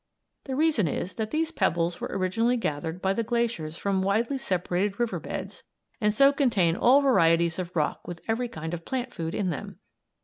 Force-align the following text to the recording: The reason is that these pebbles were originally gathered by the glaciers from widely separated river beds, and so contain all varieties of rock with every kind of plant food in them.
The 0.45 0.55
reason 0.55 0.87
is 0.87 1.13
that 1.13 1.29
these 1.29 1.51
pebbles 1.51 2.01
were 2.01 2.09
originally 2.11 2.57
gathered 2.57 3.03
by 3.03 3.13
the 3.13 3.21
glaciers 3.21 3.77
from 3.77 4.01
widely 4.01 4.39
separated 4.39 4.99
river 4.99 5.19
beds, 5.19 5.61
and 6.01 6.11
so 6.11 6.33
contain 6.33 6.75
all 6.75 7.01
varieties 7.01 7.59
of 7.59 7.75
rock 7.75 8.07
with 8.07 8.23
every 8.27 8.47
kind 8.49 8.73
of 8.73 8.83
plant 8.83 9.13
food 9.13 9.35
in 9.35 9.51
them. 9.51 9.77